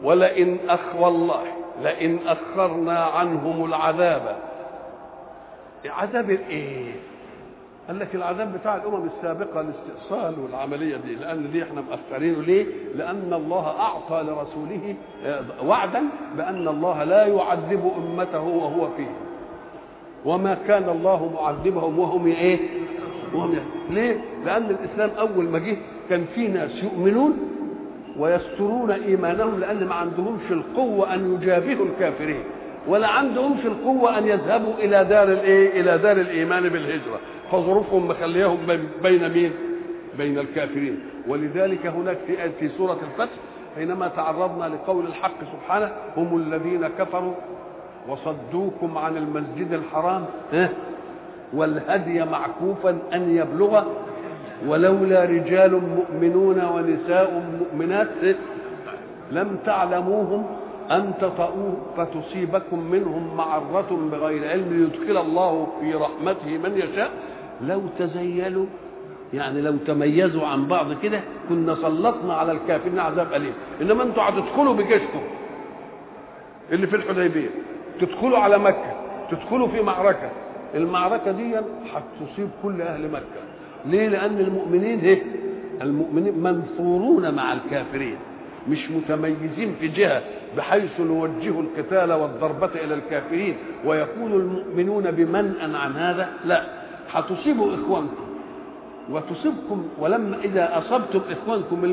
[0.04, 1.44] ولئن أخ والله
[1.82, 4.38] لئن أخرنا عنهم العذاب.
[5.86, 6.92] عذاب الإيه؟
[7.88, 13.34] قال لك العذاب بتاع الأمم السابقة الاستئصال والعملية دي لأن دي إحنا مأخرينه ليه؟ لأن
[13.34, 14.96] الله أعطى لرسوله
[15.66, 16.02] وعدا
[16.38, 19.12] بأن الله لا يعذب أمته وهو فيه
[20.26, 22.60] وما كان الله معذبهم وهم إيه؟
[23.34, 23.56] وهم
[23.90, 25.78] ليه؟ لأن الإسلام أول ما جه
[26.10, 27.38] كان في ناس يؤمنون
[28.20, 32.44] ويسترون إيمانهم لأن ما عندهمش القوة أن يجابهوا الكافرين
[32.88, 37.20] ولا عندهمش القوة أن يذهبوا إلى دار الإيه؟ إلى دار الإيمان بالهجرة،
[37.52, 38.58] فظروفهم مخليهم
[39.04, 39.52] بين مين؟
[40.18, 43.36] بين الكافرين، ولذلك هناك في في سورة الفتح
[43.76, 47.34] حينما تعرضنا لقول الحق سبحانه هم الذين كفروا
[48.08, 50.26] وصدوكم عن المسجد الحرام
[51.54, 53.84] والهدي معكوفا أن يبلغ
[54.68, 58.36] ولولا رجال مؤمنون ونساء مؤمنات
[59.32, 60.46] لم تعلموهم
[60.92, 67.12] أن تطؤوه فتصيبكم منهم معرة بغير علم يدخل الله في رحمته من يشاء.
[67.62, 68.66] لو تزيلوا
[69.34, 73.54] يعني لو تميزوا عن بعض كده كنا سلطنا على الكافرين عذاب أليم.
[73.82, 75.22] إنما أنتوا هتدخلوا بجيشكم
[76.72, 77.50] اللي في الحديبية
[78.02, 78.94] تدخلوا على مكة
[79.32, 80.30] تدخلوا في معركة.
[80.76, 81.56] المعركة دي
[81.94, 83.42] هتصيب كل أهل مكة.
[83.86, 85.24] ليه؟ لأن المؤمنين إيه؟
[85.82, 88.18] المؤمنين منصورون مع الكافرين
[88.70, 90.22] مش متميزين في جهة
[90.58, 93.56] بحيث نوجه القتال والضربة إلى الكافرين.
[93.86, 96.85] ويكون المؤمنون بمنأ عن هذا؟ لا.
[97.12, 98.26] هتصيبوا إخوانكم.
[99.10, 101.84] وتصيبكم ولما إذا أصبتم إخوانكم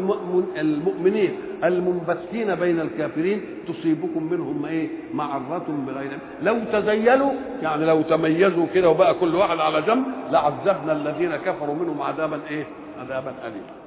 [0.58, 1.30] المؤمنين
[1.64, 9.14] المنبثين بين الكافرين تصيبكم منهم إيه؟ معرة بغير لو تزيلوا يعني لو تميزوا كده وبقى
[9.14, 12.64] كل واحد على جنب لعذبنا الذين كفروا منهم عذابا إيه؟
[13.00, 13.81] عذابا أليما.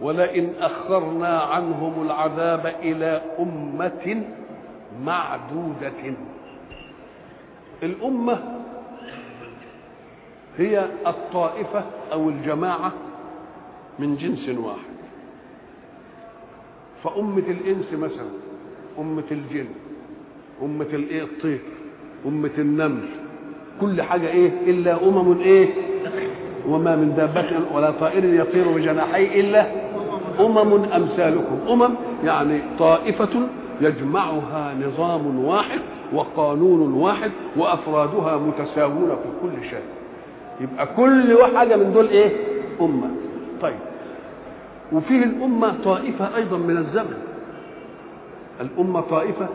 [0.00, 4.22] ولئن أخرنا عنهم العذاب إلى أمة
[5.04, 6.14] معدودة.
[7.82, 8.38] الأمة
[10.58, 12.92] هي الطائفة أو الجماعة
[13.98, 14.90] من جنس واحد.
[17.04, 18.28] فأمة الإنس مثلا
[18.98, 19.66] أمة الجن
[20.62, 21.60] أمة الإيه الطير
[22.26, 23.08] أمة النمل
[23.80, 25.68] كل حاجة إيه؟ إلا أمم إيه؟
[26.68, 29.66] وما من دابة ولا طائر يطير بجناحيه إلا
[30.46, 31.58] أمم أمثالكم.
[31.70, 33.28] أمم يعني طائفة
[33.80, 35.80] يجمعها نظام واحد
[36.12, 39.82] وقانون واحد وأفرادها متساوون في كل شيء.
[40.60, 42.30] يبقى كل حاجة من دول إيه؟
[42.80, 43.10] أمة.
[43.62, 43.78] طيب.
[44.92, 47.22] وفيه الأمة طائفة أيضا من الزمن.
[48.60, 49.46] الأمة طائفة.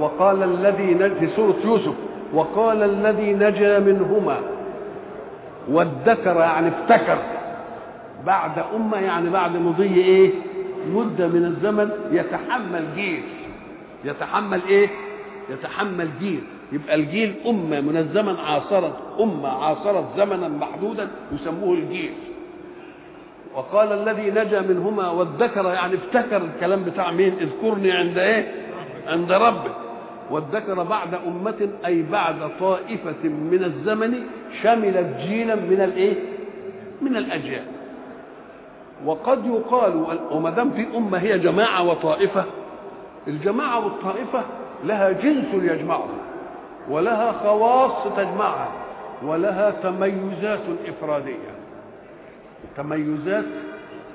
[0.00, 1.94] وقال الذي في سورة يوسف
[2.34, 4.36] وقال الذي نجا منهما
[5.70, 7.18] وادكر يعني افتكر.
[8.26, 10.30] بعد أمة يعني بعد مضي إيه؟
[10.94, 13.22] مدة من الزمن يتحمل جيل
[14.04, 14.88] يتحمل إيه؟
[15.50, 16.40] يتحمل جيل.
[16.72, 22.10] يبقى الجيل أمة من الزمن عاصرت أمة عاصرت زمنا محدودا يسموه الجيل
[23.54, 28.52] وقال الذي نجا منهما وادكر يعني افتكر الكلام بتاع مين؟ اذكرني عند إيه؟
[29.08, 29.72] عند ربك
[30.30, 34.14] وادكر بعد أمة أي بعد طائفة من الزمن
[34.62, 36.14] شملت جيلا من الإيه؟
[37.02, 37.64] من الأجيال.
[39.04, 42.44] وقد يقال وما دام في أمة هي جماعة وطائفة
[43.28, 44.42] الجماعة والطائفة
[44.84, 46.08] لها جنس يجمعها
[46.90, 48.68] ولها خواص تجمعها
[49.22, 51.50] ولها تميزات إفرادية.
[52.76, 53.44] تميزات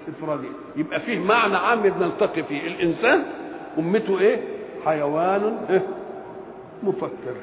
[0.09, 0.49] إفرادية.
[0.75, 2.67] يبقى فيه معنى عام بنلتقي فيه.
[2.67, 3.23] الإنسان
[3.79, 4.41] أمته إيه؟
[4.85, 5.81] حيوان إيه؟
[6.83, 7.35] مفكر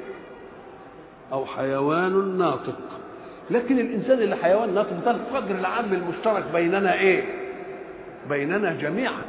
[1.32, 2.78] أو حيوان ناطق.
[3.50, 7.22] لكن الإنسان اللي حيوان ناطق ده القدر العام المشترك بيننا إيه؟
[8.30, 9.22] بيننا جميعا.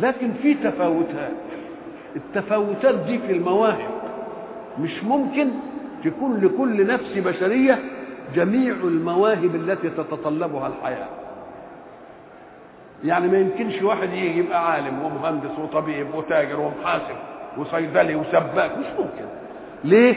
[0.00, 1.32] لكن في تفاوتات.
[2.16, 3.90] التفاوتات دي في المواهب.
[4.80, 5.48] مش ممكن
[6.04, 7.78] تكون لكل نفس بشرية
[8.34, 11.08] جميع المواهب التي تتطلبها الحياة.
[13.04, 17.16] يعني ما يمكنش واحد يجي يبقى عالم ومهندس وطبيب وتاجر ومحاسب
[17.58, 18.78] وصيدلي وسباك.
[18.78, 19.24] مش ممكن.
[19.84, 20.16] ليه؟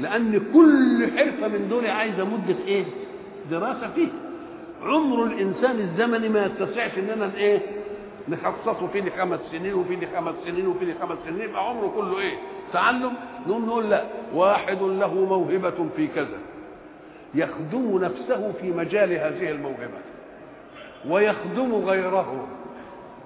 [0.00, 2.84] لأن كل حرفة من دول عايزة مدة إيه؟
[3.50, 4.08] دراسة فيه
[4.82, 7.58] عمر الإنسان الزمني ما يتسعش اننا إيه؟
[8.28, 12.34] نخصصه فيه خمس سنين وفيه خمس سنين وفيه خمس سنين يبقى عمره كله إيه؟
[12.72, 13.12] تعلم.
[13.48, 14.04] نقوم نقول لا.
[14.34, 16.38] واحد له موهبة في كذا.
[17.34, 19.98] يخدم نفسه في مجال هذه الموهبة.
[21.08, 22.46] ويخدم غيره.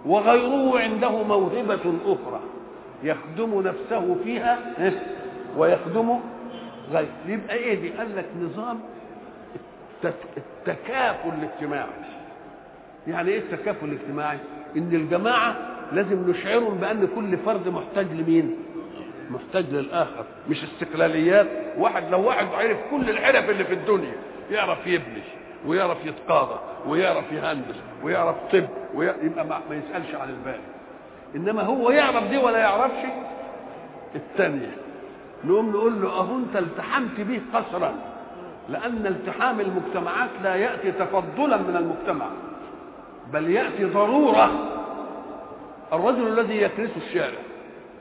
[0.07, 2.41] وغيره عنده موهبة أخرى.
[3.03, 4.59] يخدم نفسه فيها
[5.57, 6.19] ويخدم
[6.93, 8.81] غيره يبقى إيه دي؟ قال لك نظام
[10.37, 11.89] التكافل الاجتماعي.
[13.07, 14.39] يعني إيه التكافل الاجتماعي؟
[14.77, 15.57] إن الجماعة
[15.93, 18.57] لازم نشعرهم بأن كل فرد محتاج لمين؟
[19.31, 21.47] محتاج للآخر مش استقلاليات.
[21.79, 24.15] واحد لو واحد عرف كل العرف اللي في الدنيا
[24.51, 25.23] يعرف يبني
[25.67, 30.61] ويعرف يتقاضى ويعرف يهندس ويعرف طب ويبقى ما يسألش عن الباقي.
[31.37, 33.05] إنما هو يعرف دي ولا يعرفش
[34.15, 34.71] الثانية
[35.45, 37.95] نقوم نقول له أهو أنت التحمت به قصرا
[38.69, 42.27] لأن التحام المجتمعات لا يأتي تفضلا من المجتمع
[43.33, 44.51] بل يأتي ضرورة
[45.93, 47.39] الرجل الذي يكنس الشارع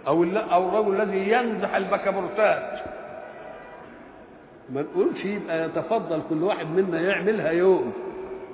[0.08, 2.80] أو أو الرجل الذي ينزح البكابورتات
[4.70, 7.94] ما نقولش يبقى يتفضل كل واحد منا يعملها يوم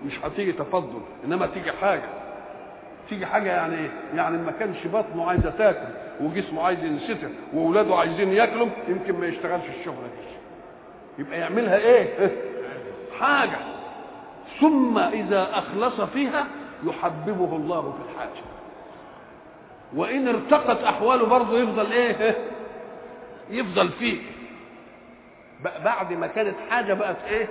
[0.06, 2.10] مش هتيجي تفضل إنما تيجي حاجة
[3.10, 8.34] تيجي حاجة يعني إيه؟ يعني ما كانش بطنه عايزة تاكل وجسمه عايز ينستر واولاده عايزين
[8.34, 10.34] ياكلوا يمكن ما يشتغلش الشغلة دي
[11.24, 12.32] يبقى يعملها إيه؟
[13.20, 13.58] حاجة
[14.62, 16.48] ثم إذا أخلص فيها
[16.84, 18.44] يحببه الله في الحاجة
[19.96, 22.38] وإن ارتقت أحواله برضه يفضل إيه؟
[23.60, 24.18] يفضل فيه
[25.84, 27.48] بعد ما كانت حاجة بقت إيه؟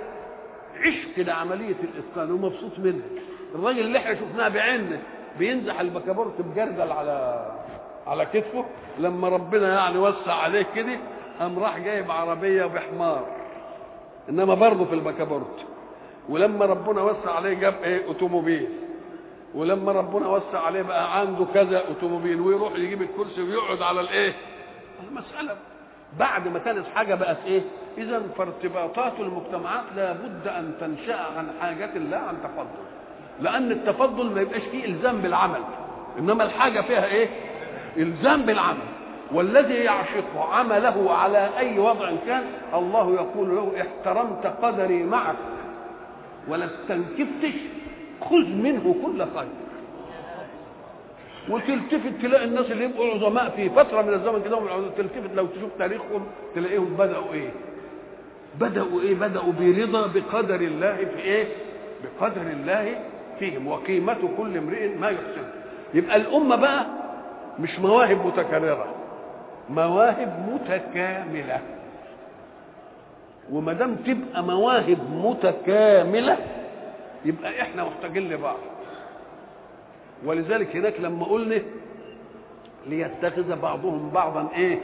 [0.81, 3.05] عشق لعمليه الإتقان ومبسوط منها
[3.55, 4.99] الراجل اللي إحنا شفناه بعيننا
[5.39, 7.45] بينزح البكابورت بجردل على
[8.07, 8.65] على كتفه
[8.99, 10.97] لما ربنا يعني وسع عليه كده
[11.39, 13.25] قام راح جايب عربية بحمار.
[14.29, 15.65] إنما برضه في البكابورت
[16.29, 18.67] ولما ربنا وسع عليه جاب إيه؟ أوتوموبيل.
[19.55, 24.33] ولما ربنا وسع عليه بقى عنده كذا أوتوموبيل ويروح يجيب الكرسي ويقعد على الإيه؟
[25.09, 25.55] المسألة.
[26.19, 27.61] بعد ما كانت حاجة بقت إيه؟
[27.97, 32.83] إذا فارتباطات المجتمعات لابد أن تنشأ عن حاجة لا عن تفضل.
[33.39, 35.61] لأن التفضل ما يبقاش فيه إلزام بالعمل.
[36.19, 37.29] إنما الحاجة فيها إيه؟
[37.97, 38.77] إلزام بالعمل
[39.31, 45.35] والذي يعشق عمله على أي وضع كان الله يقول له احترمت قدري معك
[46.47, 47.59] ولا استنكفتش
[48.21, 49.47] خذ منه كل خير.
[51.49, 54.59] وتلتفت تلاقي الناس اللي يبقوا عظماء في فترة من الزمن كده
[54.97, 56.25] تلتفت لو تشوف تاريخهم
[56.55, 57.49] تلاقيهم بدأوا إيه؟
[58.59, 61.47] بدأوا إيه؟ بدأوا برضا بقدر الله في إيه؟
[62.03, 62.95] بقدر الله
[63.39, 65.43] في فيهم وقيمة كل امرئ ما يحسن.
[65.93, 66.85] يبقى الأمة بقى
[67.59, 68.85] مش مواهب متكررة.
[69.69, 71.61] مواهب متكاملة.
[73.51, 76.37] وما دام تبقى مواهب متكاملة
[77.25, 78.57] يبقى إحنا محتاجين لبعض.
[80.25, 81.61] ولذلك هناك لما قلنا
[82.87, 84.79] ليتخذ بعضهم بعضا إيه؟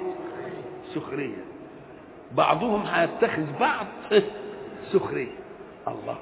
[0.96, 1.44] سخرية.
[2.32, 3.86] بعضهم هيتخذ بعض
[4.92, 5.32] سخرية.
[5.88, 6.16] الله.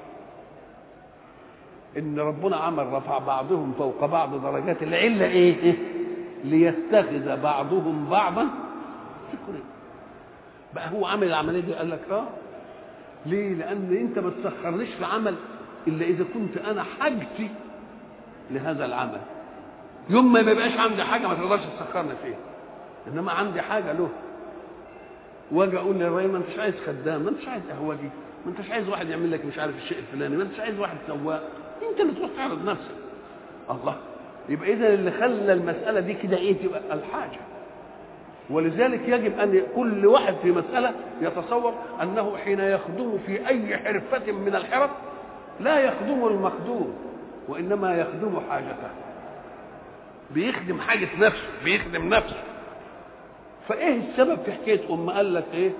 [1.98, 5.74] إن ربنا عمل رفع بعضهم فوق بعض درجات العلة إيه, إيه؟
[6.44, 8.48] ليتخذ بعضهم بعضا
[9.32, 9.64] سخرية
[10.74, 12.24] بقى هو عمل العملية دي؟ قال لك آه.
[13.26, 15.34] ليه؟ لأن أنت ما تسخرنيش في عمل
[15.86, 17.50] إلا إذا كنت أنا حاجتي
[18.50, 19.20] لهذا العمل.
[20.10, 22.38] يوم ما يبقاش عندي حاجة ما تقدرش تسخرني فيها.
[23.08, 24.08] إنما عندي حاجة له.
[25.52, 28.10] واجي أقول للراجل ما أنتش عايز خدام ما أنتش عايز قهوجي
[28.46, 31.48] ما أنتش عايز واحد يعمل لك مش عارف الشيء الفلاني ما أنتش عايز واحد سواق.
[31.90, 32.94] أنت اللي تروح تعرض نفسك.
[33.70, 33.96] الله.
[34.48, 37.40] يبقى اذا اللي خلى المسألة دي كده إيه؟ تبقى الحاجة.
[38.50, 44.54] ولذلك يجب أن كل واحد في مسألة يتصور أنه حين يخدم في أي حرفة من
[44.56, 44.90] الحرف
[45.60, 46.94] لا يخدم المخدوم
[47.48, 48.90] وإنما يخدم حاجته.
[50.30, 52.42] بيخدم حاجة نفسه بيخدم نفسه.
[53.68, 55.70] فإيه السبب في حكاية أم؟ قال لك إيه؟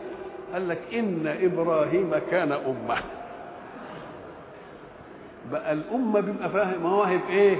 [0.53, 2.99] قال لك إن إبراهيم كان أمه.
[5.53, 7.57] بقى الأمة بيبقى فاهم مواهب إيه؟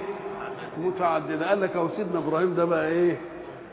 [0.79, 1.49] متعددة.
[1.49, 3.16] قال لك اهو سيدنا إبراهيم ده بقى إيه؟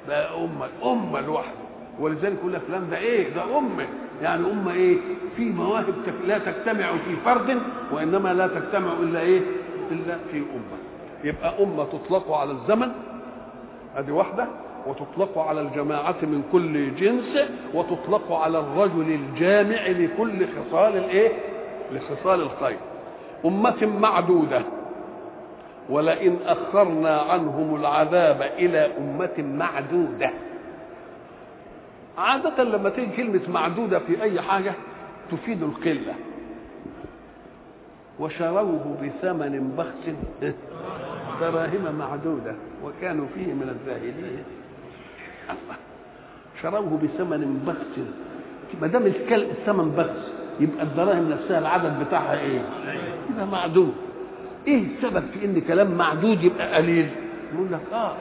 [0.07, 1.65] بقى أمة أمة لوحده.
[1.99, 3.85] ولذلك يقول لك فلان ده إيه؟ ده أمة.
[4.21, 4.97] يعني أمة إيه؟
[5.37, 5.85] في مواهب
[6.27, 7.57] لا تجتمع في فرد
[7.91, 9.41] وإنما لا تجتمع إلا إيه؟
[9.91, 10.77] إلا في أمة.
[11.23, 12.91] يبقى أمة تطلق على الزمن
[13.97, 14.47] أدي واحدة
[14.87, 17.37] وتطلق على الجماعة من كل جنس
[17.73, 21.31] وتطلق على الرجل الجامع لكل خصال الإيه؟
[21.91, 22.77] لخصال الخير.
[23.45, 24.61] أمة معدودة.
[25.89, 30.31] ولئن أخرنا عنهم العذاب إلى أمة معدودة.
[32.17, 34.73] عادة لما تيجي كلمة معدودة في أي حاجة
[35.31, 36.13] تفيد القلة.
[38.19, 40.15] وشروه بثمن بخس
[41.41, 44.43] دراهم معدودة وكانوا فيه من الزاهدين
[46.61, 47.99] شروه بثمن بخس
[48.81, 52.61] ما دام الثمن بخس يبقى الدراهم نفسها العدد بتاعها إيه؟
[53.29, 53.93] يبقى معدود
[54.67, 57.09] إيه السبب في إن كلام معدود يبقى قليل؟
[57.53, 58.13] يقول لك آه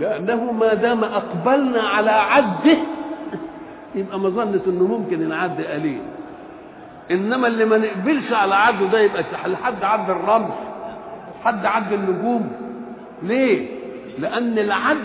[0.00, 2.76] لأنه ما دام أقبلنا على عده
[3.94, 6.00] يبقى مظنة إنه ممكن ينعد قليل
[7.10, 10.48] إنما اللي ما نقبلش على عده ده يبقى لحد عد الرمل
[11.44, 12.52] حد عد النجوم
[13.22, 13.66] ليه؟
[14.18, 14.98] لأن العد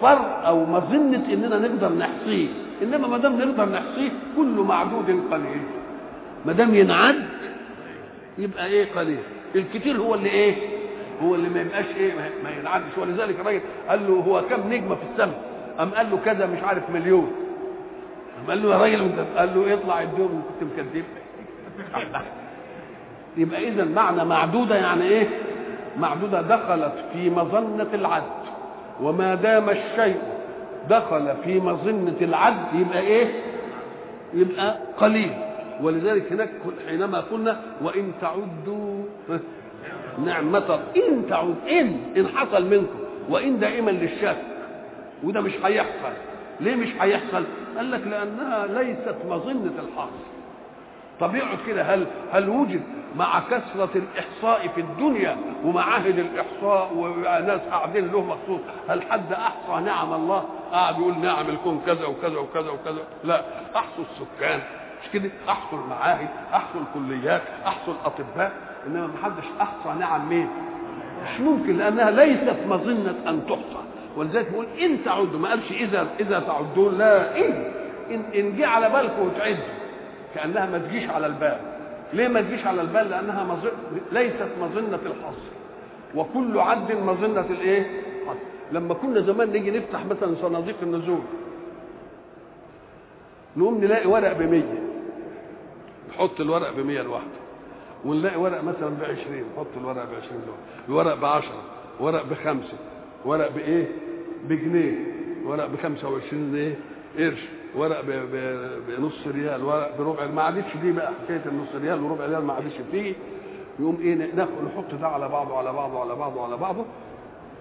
[0.00, 2.48] فرق أو مظنه إننا نقدر نحصيه
[2.82, 5.62] إنما ما دام نقدر نحصيه كل معدود قليل
[6.46, 7.22] ما دام ينعد
[8.38, 9.18] يبقى إيه قليل.
[9.54, 10.54] الكتير هو اللي إيه؟
[11.22, 12.12] هو اللي ما يبقاش إيه؟
[12.44, 15.42] ما ينعدش ولذلك الراجل قال له هو كم نجمة في السماء
[15.78, 17.32] قام قال له كذا مش عارف مليون.
[18.36, 21.04] قام قال له يا راجل قال له اطلع الدور كنت مكذب.
[23.36, 25.28] يبقى اذا معنى معدودة يعني إيه؟
[25.98, 28.22] معدودة دخلت في مظنة العد.
[29.02, 30.16] وما دام الشيء
[30.88, 33.26] دخل في مظنة العد يبقى إيه؟
[34.34, 35.32] يبقى قليل.
[35.82, 36.50] ولذلك هناك
[36.88, 39.04] حينما قلنا وإن تعدوا.
[40.24, 42.98] نعمة إن تعد إن إن حصل منكم.
[43.28, 44.36] وإن دائما للشك.
[45.24, 46.12] وده مش هيحصل.
[46.60, 47.44] ليه مش هيحصل؟
[47.76, 50.22] قال لك لأنها ليست مظنة الحصر
[51.20, 52.82] طبيعة كده هل هل وجد
[53.16, 60.12] مع كثرة الإحصاء في الدنيا ومعاهد الإحصاء وناس قاعدين له مخصوص هل حد أحصى نعم
[60.12, 63.02] الله؟ قاعد يقول نعم الكون كذا وكذا وكذا وكذا.
[63.24, 63.42] لا
[63.76, 64.60] أحصوا السكان.
[65.02, 68.52] مش كده؟ أحصوا المعاهد أحصوا الكليات أحصوا الأطباء
[68.86, 70.48] إنما ما حدش أحصى نعم مين؟
[71.24, 73.82] مش ممكن لأنها ليست مظنة أن تحصى.
[74.16, 75.38] ولذلك بيقول إن تعدوا.
[75.38, 76.98] ما قالش إذا إذا تعدون.
[76.98, 77.72] لا إن
[78.10, 79.64] إن, إن جه على بالكم وتعدوا.
[80.34, 81.56] كأنها ما تجيش على البال.
[82.12, 83.70] ليه ما تجيش على البال؟ لأنها مظن...
[84.12, 85.52] ليست مظنة الحصر.
[86.14, 87.86] وكل عد مظنة الإيه.
[88.72, 91.20] لما كنا زمان نيجي نفتح مثلا صناديق النزول
[93.56, 94.62] نقوم نلاقي ورق ب 100
[96.14, 97.26] نحط الورق ب 100 لوحده.
[98.04, 101.48] ونلاقي ورق مثلا ب 20 نحط الورق ب 20 لوحده الورق ب 10
[102.00, 102.76] ورق بخمسة
[103.24, 103.88] ورق بإيه؟
[104.48, 104.94] بجنيه.
[105.44, 106.74] ورق ب 25 إيه
[107.18, 107.48] قرش.
[107.76, 108.00] ورق
[108.88, 112.74] بنص ريال ورق بربع ما عادتش دي بقى حكاية النص ريال وربع ريال ما عادتش
[112.92, 113.14] فيه.
[113.80, 116.84] يقوم إيه نحط ده على بعضه على بعضه على بعضه على بعضه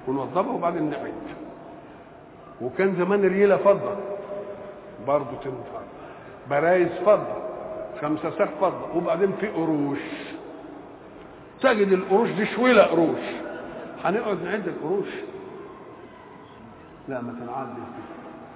[0.07, 1.13] ونوضبه وبعدين نعيد.
[2.61, 3.95] وكان زمان رياله فضة.
[5.07, 5.81] برضه تنفع.
[6.49, 7.40] برايز فضة.
[8.01, 9.99] خمسة ساق فضه وبعدين في قروش.
[11.61, 13.19] تجد القروش دي شويلة قروش.
[14.03, 15.07] هنقعد نعد القروش.
[17.09, 17.91] لا ما تنعدش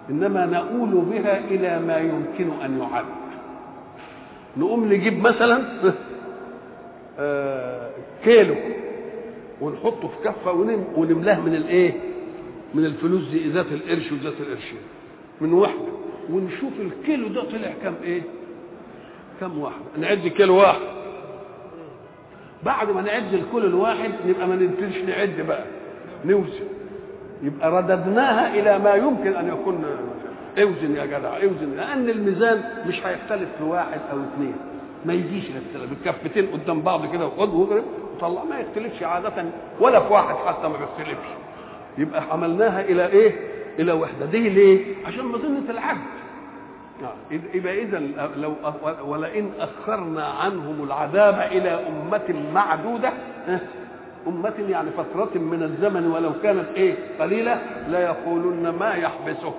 [0.09, 3.05] إنما نؤول بها إلى ما يمكن أن يعد.
[4.57, 5.63] نقوم نجيب مثلا
[7.19, 7.89] آه
[8.23, 8.55] كيلو
[9.61, 10.51] ونحطه في كفة
[10.95, 11.93] ونملاه من الإيه؟
[12.73, 14.77] من الفلوس دي ذات القرش وذات القرشين.
[15.41, 15.91] من واحدة.
[16.29, 18.21] ونشوف الكيلو ده طلع كام إيه؟
[19.39, 20.79] كام واحدة نعد كيلو واحد.
[22.63, 25.63] بعد ما نعد الكيلو الواحد نبقى ما نبتديش نعد بقى.
[26.25, 26.65] نوزن.
[27.43, 29.85] يبقى رددناها إلى ما يمكن أن يكون
[30.61, 31.75] أوزن يا جدع أوزن.
[31.77, 34.55] لأن الميزان مش هيختلف في واحد أو اثنين
[35.05, 35.91] ما يجيش الاختلاف.
[35.91, 37.83] الكفتين قدام بعض كده وخد واضرب
[38.15, 38.43] وطلع.
[38.43, 39.45] ما يختلفش عادة
[39.79, 41.27] ولا في واحد حتى ما بيختلفش.
[41.97, 43.35] يبقى حملناها إلى إيه؟
[43.79, 44.25] إلى وحدة.
[44.25, 45.99] دي ليه؟ عشان مظنة العبد.
[47.31, 47.99] يبقى اذا
[48.35, 48.53] لو
[49.05, 53.13] ولئن أخرنا عنهم العذاب إلى أمة معدودة
[54.27, 59.53] أمة يعني فترة من الزمن ولو كانت إيه قليلة لا يقولن ما يحبسه.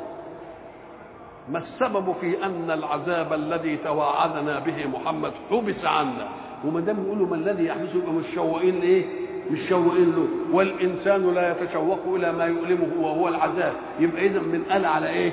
[1.48, 6.28] ما السبب في أن العذاب الذي توعدنا به محمد حبس عنا؟
[6.64, 9.04] وما دام يقولوا ما الذي يحبسه يبقى مش شوقين لإيه؟
[9.50, 10.28] مش شوقين له.
[10.56, 13.72] والإنسان لا يتشوق إلى ما يؤلمه وهو العذاب.
[14.00, 15.32] يبقى إذا من قال على إيه؟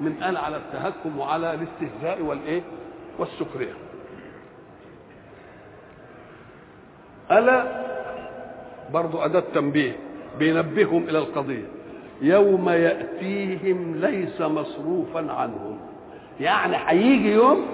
[0.00, 2.62] من قال على التهكم وعلى الاستهزاء والإيه؟
[3.18, 3.72] والسخرية
[7.30, 7.86] ألا
[8.92, 9.96] برضو أداة تنبيه
[10.38, 11.64] بينبههم إلى القضية.
[12.22, 15.78] يوم يأتيهم ليس مصروفا عنهم.
[16.40, 17.66] يعني هيجي يوم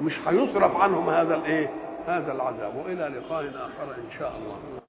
[0.00, 1.70] مش هيصرف عنهم هذا الإيه؟
[2.06, 2.76] هذا العذاب.
[2.76, 4.85] وإلى لقاء آخر إن شاء الله.